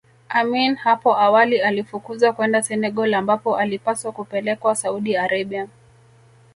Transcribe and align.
Amin 0.29 0.75
hapo 0.75 1.17
awali 1.17 1.61
alifukuzwa 1.61 2.33
kwenda 2.33 2.63
Senegal 2.63 3.13
ambapo 3.13 3.57
alipaswa 3.57 4.11
kupelekwa 4.11 4.75
Saudi 4.75 5.17
Arabia 5.17 5.67